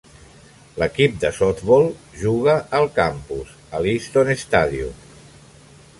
[0.83, 1.85] L'equip de softbol
[2.23, 5.01] juga al campus, a l'Easton Stadium.